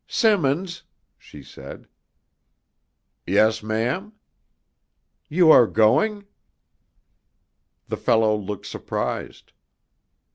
"Symonds!" 0.07 0.81
she 1.15 1.43
said. 1.43 1.87
"Yes, 3.27 3.61
ma'am?" 3.61 4.13
"You 5.29 5.51
are 5.51 5.67
going?" 5.67 6.25
The 7.87 7.97
fellow 7.97 8.35
looked 8.35 8.65
surprised. 8.65 9.53